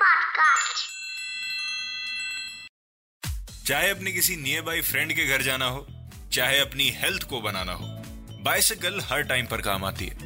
Podcast. 0.00 0.76
चाहे 3.66 3.90
अपने 3.90 4.12
किसी 4.12 4.36
नियर 4.36 4.62
बाई 4.62 4.80
फ्रेंड 4.80 5.12
के 5.12 5.26
घर 5.26 5.42
जाना 5.42 5.66
हो, 5.66 5.86
चाहे 6.32 6.58
अपनी 6.58 6.88
हेल्थ 6.90 7.22
को 7.22 7.40
बनाना 7.40 7.72
हो 7.72 7.86
बाइसिकल 8.40 9.00
हर 9.00 9.22
टाइम 9.22 9.46
पर 9.46 9.60
काम 9.60 9.84
आती 9.84 10.06
है। 10.06 10.16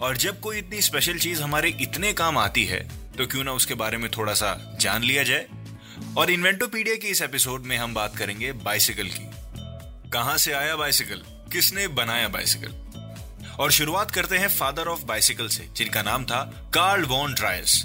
और 0.00 0.16
जब 0.16 0.40
कोई 0.40 0.58
इतनी 0.58 0.80
स्पेशल 0.82 1.18
चीज़ 1.18 1.42
हमारे 1.42 1.68
इतने 1.80 2.12
काम 2.12 2.38
आती 2.38 2.64
है 2.64 2.80
तो 3.12 3.26
क्यों 3.26 3.44
ना 3.44 3.52
उसके 3.52 3.74
बारे 3.74 3.96
में 3.96 4.10
थोड़ा 4.10 4.34
सा 4.34 4.76
जान 4.80 5.02
लिया 5.02 5.22
जाए? 5.22 5.46
और 6.16 6.30
इन्वेंटोपीडिया 6.30 6.96
की 6.96 7.08
इस 7.08 7.22
एपिसोड 7.22 7.62
में 7.62 7.76
हम 7.76 7.94
बात 7.94 8.16
करेंगे 8.16 8.52
बाइसिकल 8.52 9.08
की। 9.08 10.10
कहाँ 10.10 10.36
से 10.38 10.52
आया 10.52 10.76
बाइसिकल 10.76 11.22
किसने 11.52 11.88
बनाया 11.88 12.28
बाइसिकल 12.28 12.72
और 13.60 13.72
शुरुआत 13.72 14.10
करते 14.10 14.38
हैं 14.38 14.48
फादर 14.48 14.88
ऑफ़ 14.88 15.04
बाइसिकल 15.04 15.48
से, 15.48 15.68
जिनका 15.72 16.02
नाम 16.02 16.24
था 16.24 16.70
कार्ल 16.74 17.04
वॉन 17.04 17.34
ड्रायस 17.34 17.84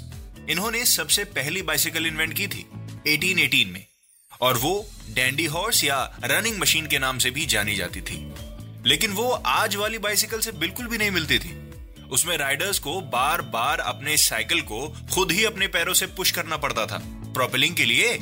इन्होंने 0.50 0.84
सबसे 0.84 1.24
पहली 1.24 1.62
बाइसिकल 1.62 2.06
इन्वेंट 2.06 2.34
की 2.34 2.48
थी 2.48 2.66
1818 3.06 3.72
में। 3.72 3.86
और 4.40 4.56
वो 4.56 4.90
डैंडी 5.10 5.44
हॉर्स 5.44 5.84
या 5.84 6.18
रनिंग 6.24 6.58
मशीन 6.58 6.86
के 6.86 6.98
नाम 6.98 7.18
से 7.18 7.30
भी 7.30 7.46
जानी 7.46 7.76
जाती 7.76 8.00
थी। 8.00 8.34
लेकिन 8.88 9.10
वो 9.10 9.30
आज 9.30 9.76
वाली 9.76 9.98
बाइसिकल 9.98 10.40
से 10.40 10.52
बिल्कुल 10.52 10.86
भी 10.86 10.98
नहीं 10.98 11.10
मिलती 11.10 11.38
थी। 11.38 11.66
उसमें 12.02 12.36
राइडर्स 12.36 12.78
को 12.78 13.00
बार 13.00 13.42
बार 13.42 13.80
अपने 13.80 14.16
साइकिल 14.16 14.60
को 14.60 14.96
खुद 15.12 15.32
ही 15.32 15.44
अपने 15.44 15.68
पैरों 15.68 15.94
से 15.94 16.06
पुश 16.06 16.30
करना 16.30 16.56
पड़ता 16.56 16.86
था। 16.86 17.02
प्रोपेलिंग 17.04 17.76
के 17.76 17.84
लिए 17.84 18.18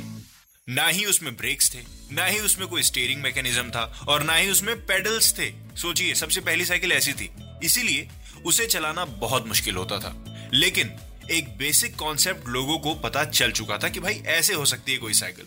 ना 0.69 0.87
ही 0.87 1.05
उसमें 1.05 1.37
ब्रेक्स 1.37 1.75
थे, 1.75 1.79
ना 2.11 2.25
ही 2.25 2.39
उसमें 2.39 2.67
कोई 2.67 2.83
स्टीयरिंग 2.83 3.21
मैकेनिज्म 3.21 3.69
था 3.69 4.05
और 4.07 4.23
ना 4.23 4.35
ही 4.35 4.49
उसमें 4.49 4.85
पेडल्स 4.85 5.33
थे। 5.33 5.53
सोचिए, 5.77 6.15
सबसे 6.15 6.41
पहली 6.41 6.65
साइकिल 6.65 6.91
ऐसी 6.91 7.13
थी। 7.13 7.29
इसीलिए 7.63 8.09
उसे 8.45 8.65
चलाना 8.65 9.05
बहुत 9.05 9.47
मुश्किल 9.47 9.75
होता 9.75 9.99
था। 9.99 10.25
लेकिन 10.53 10.91
एक 11.31 11.57
बेसिक 11.57 11.95
कॉन्सेप्ट 11.95 12.47
लोगों 12.47 12.79
को 12.79 12.95
पता 12.95 13.25
चल 13.25 13.51
चुका 13.51 13.77
था 13.77 13.89
कि 13.89 13.99
भाई 13.99 14.23
ऐसे 14.25 14.53
हो 14.53 14.65
सकती 14.65 14.91
है 14.91 14.97
कोई 14.97 15.13
साइकिल 15.13 15.45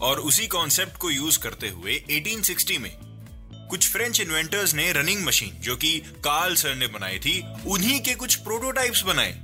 और 0.00 0.20
उसी 0.20 0.46
कॉन्सेप्ट 0.46 0.96
को 0.96 1.10
यूज़ 1.10 1.38
करते 1.38 1.68
हुए 1.68 2.04
1860 2.10 2.78
में 2.78 2.92
कुछ 3.70 3.88
फ्रेंच 3.88 4.20
इन्वेंटर्स 4.20 4.74
ने 4.74 4.92
रनिंग 4.92 5.24
मशीन 5.24 5.56
जो 5.60 5.76
कि 5.76 5.98
कार्ल 5.98 6.54
सर 6.54 6.74
ने 6.74 6.86
बनाई 6.86 7.18
थी, 7.18 7.44
उन्हीं 7.66 8.00
के 8.00 8.14
कुछ 8.14 8.34
प्रोटोटाइप्स 8.34 9.02
बनाए, 9.02 9.40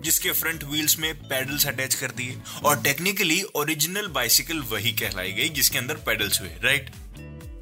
जिसके 0.00 0.32
फ्रंट 0.32 0.64
व्हील्स 0.64 0.98
में 0.98 1.14
पेडल्स 1.14 1.66
अटैच 1.66 1.94
कर 1.94 2.10
दिए 2.10 2.38
और 2.64 2.82
टेक्निकली 2.82 3.42
ओरिजिनल 3.42 4.06
बाइसिकल 4.06 4.58
वही 4.58 4.92
कहलाई 4.92 5.32
गई 5.32 5.48
जिसके 5.48 5.78
अंदर 5.78 5.94
पेडल्स 5.94 6.40
हुए 6.40 6.48
राइट 6.48 6.90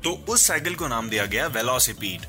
तो 0.05 0.25
उस 0.29 0.47
साइकिल 0.47 0.75
को 0.75 0.89
नाम 0.89 1.09
दिया 1.09 1.27
गया 1.27 1.47
वेलोसिपीड 1.47 2.27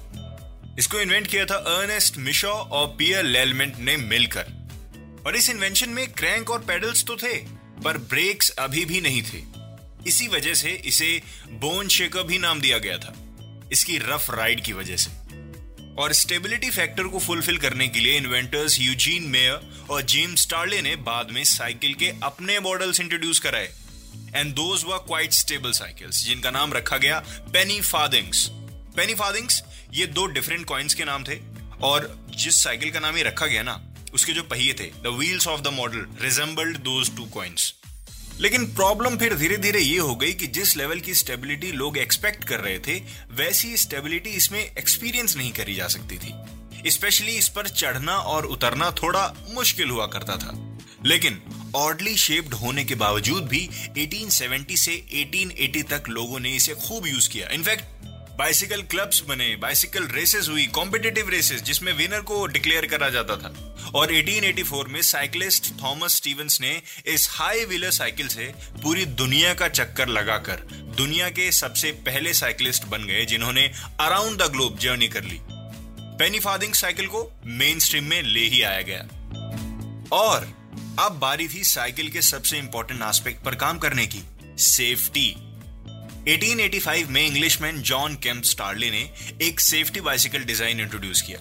इसको 0.80 1.00
इन्वेंट 1.00 1.28
किया 1.28 1.46
था 1.46 1.56
अर्नेस्ट 1.56 2.18
मिशो 2.18 2.48
और 2.48 2.88
पियर 2.88 3.24
लेलमेंट 3.24 3.78
ने 3.78 3.98
मिलकर। 3.98 4.55
और 5.26 5.36
इस 5.36 5.50
इन्वेंशन 5.50 5.90
में 5.90 6.08
क्रैंक 6.14 6.50
और 6.50 6.60
पेडल्स 6.60 7.04
तो 7.04 7.16
थे, 7.16 7.38
पर 7.84 7.98
ब्रेक्स 8.10 8.50
अभी 8.60 8.86
भी 8.86 9.02
नहीं 9.02 9.22
थे। 9.24 9.44
इसी 10.08 10.28
वजह 10.28 10.54
से 10.54 10.72
इसे 10.86 11.22
बोन 11.62 11.88
शेकर 11.88 12.24
भी 12.24 12.38
नाम 12.38 12.60
दिया 12.62 12.78
गया 12.78 12.98
था। 12.98 13.14
इसकी 13.72 13.98
रफ 13.98 14.30
राइड 14.32 14.64
की 14.64 14.74
वजह 14.74 14.96
से। 14.96 15.12
और 15.96 16.14
स्टेबिलिटी 16.14 16.70
फैक्टर 16.70 17.04
को 17.04 17.20
फुलफिल 17.20 17.58
करने 17.58 17.88
के 17.88 18.00
लिए 18.00 18.18
इन्वेंटर्स 18.18 18.80
यूजीन 18.80 19.24
मेयर 19.30 19.86
और 19.90 20.02
जेम्स 20.04 20.42
स्टार्ले 20.42 20.82
ने 20.82 20.96
बाद 21.04 21.32
में 21.32 21.44
साइकिल 21.44 21.94
के 21.94 22.12
अपने 22.24 22.60
मॉडल्स 22.60 23.00
इंट्रोड्यूस 23.00 23.40
कराए। 23.40 23.70
And 24.36 24.54
those 24.54 24.84
were 24.84 24.98
quite 24.98 25.34
stable 25.34 25.72
cycles 25.72 26.24
जिनका 26.26 26.52
नाम 26.52 26.74
रखा 26.74 26.98
गया 26.98 27.20
पेनी 27.54 27.80
फादिंग्स 27.82 28.48
पेनी 28.96 29.14
फादिंग्स 29.16 29.64
ये 29.94 30.08
दो 30.08 30.26
डिफरेंट 30.28 30.66
कॉइन्स 30.66 30.94
के 30.94 31.06
नाम 31.06 31.24
थे, 31.24 31.40
और 31.82 32.28
जिस 32.36 32.64
साइकिल 32.64 32.92
का 32.92 33.00
नाम 33.00 33.18
ये 33.18 33.24
रखा 33.24 33.46
गया 33.46 33.64
ना 33.64 33.74
उसके 34.16 34.34
जो 34.34 34.44
पहिए 34.44 34.74
थे 34.74 34.92
the 35.04 35.08
wheels 35.08 35.48
of 35.48 35.62
the 35.62 35.68
model 35.68 36.08
resembled 36.22 36.78
those 36.78 37.16
two 37.18 37.26
coins 37.26 37.74
लेकिन 38.40 38.66
प्रॉब्लम 38.66 39.18
फिर 39.18 39.36
धीरे 39.36 39.58
धीरे 39.58 39.80
ये 39.80 39.98
हो 39.98 40.16
गई 40.16 40.34
कि 40.34 40.48
जिस 40.48 40.78
लेवल 40.78 41.00
की 41.00 41.14
स्टेबिलिटी 41.14 41.72
लोग 41.72 41.98
एक्सपेक्ट 41.98 42.44
कर 42.44 42.60
रहे 42.60 42.80
थे, 42.80 43.00
वैसी 43.32 43.78
स्टेबिलिटी 43.78 44.30
इसमें 44.30 44.60
एक्सपीरियंस 44.60 45.38
नहीं 45.38 45.52
करी 45.52 45.76
जा 45.76 45.88
सकती 45.88 46.18
थी। 46.18 46.34
स्पेशली 46.92 47.32
इस 47.32 47.50
पर 47.50 47.68
चढ़ना 47.68 48.18
और 48.18 48.46
उतरना 48.46 48.92
थोड़ा 48.92 49.34
मुश्किल 49.54 49.90
हुआ 49.90 50.06
करता 50.06 50.36
था। 50.38 50.78
लेकिन 51.06 51.42
ऑर्डली 51.76 52.18
शेप्ड 52.18 52.54
होने 52.54 52.86
के 52.86 52.96
बावजूद 52.96 53.44
भी 53.44 53.70
1870 53.98 54.78
से 54.78 55.06
1880 55.14 55.84
तक 55.84 56.04
लोगों 56.10 56.40
ने 56.40 56.56
इसे 56.56 56.74
खूब 56.74 57.08
यूज़ 57.08 57.30
किया। 57.30 57.50
इनफैक्ट 57.50 57.95
बाइसिकल 58.38 58.82
क्लब्स 58.82 59.24
बने 59.28 59.56
बाइसिकल 59.56 60.08
रेसेस 60.08 60.48
हुई 60.50 60.66
कॉम्पिटेटिव 60.68 61.30
रेसेस 61.30 61.62
जिसमें 61.62 61.94
विनर 61.94 62.22
को 62.22 62.48
डिक्लेयर 62.48 62.86
करा 62.86 63.10
जाता 63.10 63.38
था। 63.38 63.76
और 63.96 64.12
1884 64.12 64.88
में 64.88 65.02
साइकिलिस्ट 65.02 65.72
थॉमस 65.84 66.16
स्टीवंस 66.16 66.62
ने 66.62 66.82
इस 67.06 67.28
हाई 67.32 67.66
व्हीलर 67.66 67.92
साइकिल 67.92 68.28
से 68.28 68.54
पूरी 68.84 69.06
दुनिया 69.06 69.54
का 69.54 69.68
चक्कर 69.68 70.08
लगाकर, 70.08 70.56
दुनिया 70.98 71.30
के 71.30 71.52
सबसे 71.52 71.92
पहले 71.92 72.34
साइकिलिस्ट 72.34 72.86
बन 72.86 73.06
गए, 73.06 73.26
जिन्होंने 73.26 73.72
अराउंड 74.00 74.42
द 74.42 74.52
ग्लोब 74.52 74.78
जर्नी 74.80 75.08
कर 75.08 75.24
ली। 75.24 75.40
पेनी 76.20 76.40
फादिंग 76.40 76.74
साइकिल 76.74 77.08
को 77.08 77.32
मेन 77.46 77.80
स्ट्रीम 77.80 78.04
में 78.04 78.22
ले 78.24 78.48
ही 78.48 78.62
आया 78.62 78.82
गया। 78.82 79.02
और 80.12 80.42
अब 81.00 81.12
बारी 81.12 81.48
थी 81.48 81.64
साइकिल 81.64 82.10
के 82.10 82.22
सबसे 82.22 82.58
इंपॉर्टेंट 82.58 83.02
एस्पेक्ट 83.02 83.44
पर 83.44 83.56
काम 83.56 83.78
करने 83.78 84.08
की 84.08 84.20
सेफ्टी 84.46 85.45
1885 86.28 87.10
में 87.10 87.26
इंग्लिशमैन 87.26 87.82
जॉन 87.84 88.16
केम्प 88.16 88.44
स्टार्ले 88.44 88.90
ने 88.92 89.10
एक 89.42 89.60
सेफ्टी 89.60 90.02
बाइसिकल 90.02 90.44
डिज़ाइन 90.44 90.80
इंट्रोड्यूस 90.80 91.22
किया, 91.22 91.40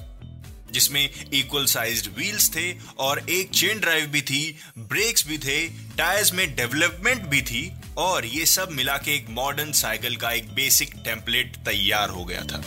जिसमें 0.72 1.30
इक्वल 1.32 1.66
साइज्ड 1.66 2.08
व्हील्स 2.16 2.50
थे 2.56 2.72
और 2.98 3.18
एक 3.30 3.50
चेन 3.50 3.80
ड्राइव 3.80 4.06
भी 4.06 4.22
थी 4.22 4.56
ब्रेक्स 4.80 5.26
भी 5.26 5.38
थे 5.38 5.56
टायर्स 5.96 6.32
में 6.34 6.54
डेवलपमेंट 6.56 7.22
भी 7.22 7.42
थी 7.42 7.70
और 7.98 8.26
ये 8.26 8.44
सब 8.46 8.72
मिला 8.72 8.96
के 8.98 9.14
एक 9.14 9.30
मॉडर्न 9.30 9.72
साइकिल 9.72 10.16
का 10.16 10.30
एक 10.32 10.52
बेसिक 10.54 10.94
टेम्पलेट 11.04 11.56
तैयार 11.66 12.08
हो 12.10 12.24
गया 12.24 12.42
था, 12.42 12.62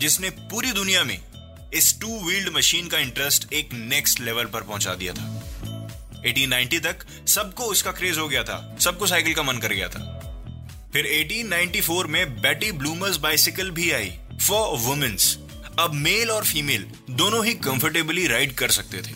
जिसने 0.00 0.30
पूरी 0.30 0.72
दुनिया 0.72 1.04
में 1.04 1.18
इस 1.74 1.98
टू 2.00 2.20
व्हील्ड 2.20 2.56
मशीन 2.56 2.88
का 2.88 2.98
इंटरेस्ट 2.98 3.52
एक 3.52 3.72
नेक्स्ट 3.74 4.20
लेवल 4.20 4.44
पर 4.46 4.62
पहुँचा 4.62 4.94
दिया 4.94 5.12
था। 5.12 5.34
1890 6.22 6.80
तक 6.80 7.06
सबको 7.28 7.64
उसका 7.64 7.92
क्रेज 7.92 8.18
हो 8.18 8.28
गया 8.28 8.44
था, 8.44 8.76
सबको 8.80 9.06
साइकिल 9.06 9.34
का 9.34 9.42
मन 9.42 9.58
कर 9.58 9.72
गया 9.72 9.88
था। 9.88 10.14
फिर 10.98 11.06
1894 11.06 12.06
में 12.06 12.40
बेटी 12.40 12.72
ब्लूमर्स 12.72 13.16
बाइसिकल 13.16 13.70
भी 13.70 13.90
आई 13.90 14.10
फॉर 14.48 14.78
वुमेन्स 14.78 15.38
अब 15.78 15.90
मेल 15.94 16.30
और 16.30 16.44
फीमेल 16.44 16.86
दोनों 17.10 17.44
ही 17.46 17.54
कंफर्टेबली 17.54 18.26
राइड 18.26 18.54
कर 18.54 18.70
सकते 18.70 18.98
थे। 18.98 19.12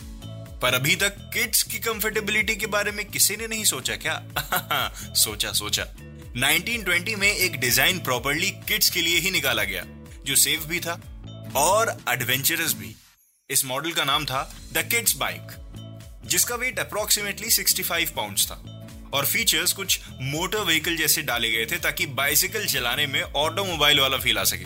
पर 0.59 0.73
अभी 0.73 0.95
तक 0.95 1.17
किड्स 1.33 1.63
की 1.63 1.79
कंफर्टेबिलिटी 1.79 2.55
के 2.55 2.65
बारे 2.65 2.91
में 2.91 3.05
किसी 3.05 3.35
ने 3.35 3.47
नहीं 3.47 3.63
सोचा 3.63 3.95
क्या? 3.95 4.23
सोचा 5.13 5.51
सोचा। 5.53 5.85
1920 6.37 7.15
में 7.15 7.35
एक 7.35 7.59
डिज़ाइन 7.59 7.99
प्रॉपरली 7.99 8.51
किड्स 8.51 8.89
के 8.89 9.01
लिए 9.01 9.19
ही 9.19 9.31
निकाला 9.31 9.63
गया, 9.63 9.83
जो 10.25 10.35
सेफ़ 10.35 10.65
भी 10.65 10.79
था 10.79 10.99
और 11.55 11.97
एडवेंचरस 12.09 12.73
भी। 12.73 12.95
इस 13.49 13.65
मॉडल 13.65 13.91
का 13.91 14.03
नाम 14.03 14.25
था 14.25 14.55
द 14.73 14.77
किड्स 14.77 15.15
बाइक 15.15 15.41
जिसका 16.25 16.55
वेट 16.55 16.79
अप्रोक्सीमेटली 16.79 17.49
65 17.49 18.09
पाउंड्स 18.09 18.45
था। 18.45 18.72
और 19.13 19.25
फीचर्स 19.25 19.73
कुछ 19.73 19.99
मोटर 20.21 20.59
व्हीकल 20.59 20.95
जैसे 20.95 21.21
डाले 21.21 21.51
गए 21.51 21.65
थे 21.65 21.77
ताकि 21.79 22.05
बाइसिकल 22.05 22.65
चलाने 22.65 23.07
में 23.07 23.21
ऑटोमोबाइल 23.21 23.99
वाला 23.99 24.17
फील 24.17 24.37
आ 24.37 24.43
सके। 24.43 24.65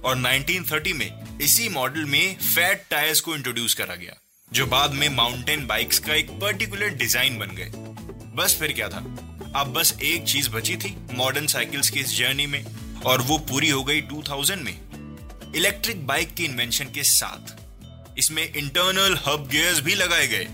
और 0.00 0.16
1930 0.16 0.92
में 0.92 1.38
इसी 1.40 1.68
मॉडल 1.68 2.04
में 2.04 2.36
फैट 2.36 2.84
टायर्स 2.90 3.20
को 3.20 3.34
इंट्रोड्यूस 3.36 3.74
करा 3.74 3.94
गया, 3.94 4.14
जो 4.52 4.66
बाद 4.66 4.92
में 4.92 5.08
माउंटेन 5.08 5.66
बाइक्स 5.66 5.98
का 5.98 6.14
एक 6.14 6.30
पर्टिकुलर 6.30 6.88
डिज़ाइन 6.88 7.38
बन 7.38 7.56
गए। 7.56 7.70
बस 8.36 8.56
फिर 8.60 8.72
क्या 8.72 8.88
था? 8.88 9.04
अब 9.56 9.72
बस 9.72 9.96
एक 10.02 10.24
चीज़ 10.24 10.50
बची 10.50 10.76
थी 10.76 10.96
मॉडर्न 11.12 11.46
साइकिल्स 11.46 11.90
की 11.90 12.00
इस 12.00 12.16
जर्नी 12.18 12.46
में, 12.46 12.64
और 13.04 13.22
वो 13.22 13.38
पूरी 13.38 13.68
हो 13.68 13.82
गई 13.84 14.00
2000 14.00 14.56
में। 14.56 14.76
इलेक्ट्रिक 15.56 16.06
बाइक 16.06 16.34
की 16.34 16.44
इन्वेंशन 16.44 16.84
के 16.84 17.02
साथ। 17.02 17.54
इसमें 18.18 18.42
इंटरनल 18.42 19.18
हब 19.26 19.48
गियर्स 19.50 19.80
भी 19.80 19.94
लगाए 19.94 20.26
गए। 20.26 20.48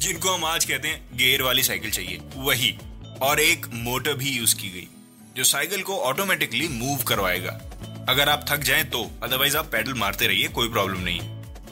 जिनको 0.00 0.30
हम 0.30 0.44
आज 0.44 0.64
कहते 0.64 0.88
हैं 0.88 1.16
गियर 1.16 1.42
वाली 1.42 1.62
साइकिल 1.62 1.90
चाहिए, 1.90 2.18
वही। 2.36 2.70
और 3.22 3.40
एक 3.40 3.66
मोटर 3.74 4.14
भी 4.14 4.30
यूज़ 4.30 4.54
की 4.56 4.68
गई, 4.68 4.86
जो 5.36 5.44
साइकिल 5.44 5.82
को 5.82 5.96
ऑटोमेटिकली 6.00 6.68
मूव 6.68 7.02
करवाएगा। 7.02 7.50
अगर 8.08 8.28
आप 8.28 8.46
थक 8.48 8.60
जाएँ 8.60 8.84
तो 8.84 9.02
अदरवाइज़ 9.22 9.56
आप 9.56 9.70
पैडल 9.72 9.94
मारते 9.94 10.26
रहिए, 10.26 10.48
कोई 10.48 10.68
प्रॉब्लम 10.68 11.00
नहीं। 11.00 11.20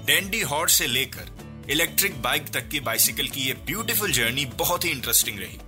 डेंडी 0.06 0.40
हॉर्स 0.42 0.72
से 0.72 0.86
लेकर 0.86 1.66
इलेक्ट्रिक 1.70 2.20
बाइक 2.22 2.48
तक 2.48 2.69
की 2.69 2.80
बाइसिकल 2.80 3.28
की 3.28 3.40
ये 3.40 3.52
ब्यूटीफुल 3.66 4.12
जर्नी 4.12 4.44
बहुत 4.58 4.84
ही 4.84 4.90
इंटरेस्टिंग 4.90 5.38
रही। 5.38 5.58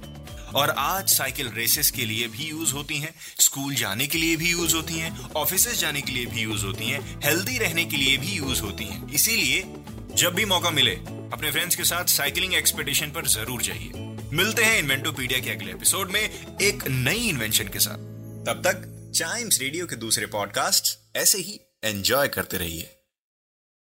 और 0.55 0.71
आज 0.71 1.09
साइकिल 1.09 1.51
रेसेस 1.55 1.91
के 1.91 2.05
लिए 2.05 2.29
भी 2.29 2.45
यूज़ 2.45 2.73
होती 2.73 2.99
हैं 2.99 3.15
स्कूल 3.41 3.75
जाने 3.75 4.07
के 4.07 4.19
लिए 4.19 4.37
भी 4.37 4.51
यूज़ 4.51 4.75
होती 4.77 4.95
हैं 4.95 5.31
ऑफ़िस 5.37 5.69
जाने 5.81 6.01
के 6.01 6.13
लिए 6.13 6.27
भी 6.27 6.41
यूज़ 6.41 6.65
होती 6.65 6.85
हैं 6.85 7.21
हेल्दी 7.25 7.59
रहने 7.59 7.85
के 7.85 7.97
लिए 7.97 8.17
भी 8.17 8.33
यूज़ 8.33 8.63
होती 8.63 8.85
हैं। 8.85 9.09
इसीलिए 9.13 9.63
जब 10.17 10.35
भी 10.35 10.45
मौका 10.45 10.71
मिले, 10.71 10.95
अपने 11.33 11.51
फ्रेंड्स 11.51 11.77
के 11.77 11.85
साथ 11.85 12.05
साइकिलिंग 12.05 12.55
एक्सपेडिशन 12.55 13.11
पर 13.11 13.27
ज़रूर 13.27 13.63
जाइए। 13.63 13.91
मिलते 14.33 14.65
हैं 14.65 14.79
इन्वेंटोपीडिया 14.79 15.39
के 15.39 15.51
अगले 15.51 15.71
एपिसोड 15.71 16.11
में 16.11 16.21
एक 16.63 16.85
नई 16.89 17.29
इन्वेंशन 17.29 17.69
के 17.69 17.79
साथ। 17.79 18.09
तब 18.47 18.63
तक 18.67 19.13
चाइम्स 19.17 19.61
रेडियो 19.61 19.87
के 19.87 19.97
दूसरे 19.97 20.27
पॉडकास्ट 20.27 21.17
ऐसे 21.17 21.39
ही 21.39 21.61
एंजॉय 21.85 22.29
करते 22.29 22.57
रहिए। 22.57 23.00